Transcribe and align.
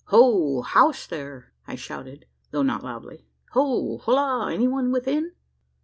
"Ho! 0.05 0.61
house, 0.63 1.05
there!" 1.05 1.53
I 1.67 1.75
shouted, 1.75 2.25
though 2.49 2.63
not 2.63 2.83
loudly; 2.83 3.27
"ho! 3.51 3.99
holloa! 3.99 4.51
any 4.51 4.67
one 4.67 4.91
within?" 4.91 5.33